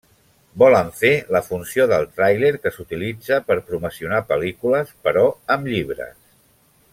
[0.61, 5.27] Volen fer la funció del tràiler que s’utilitza per promocionar pel·lícules, però
[5.59, 6.19] amb llibres.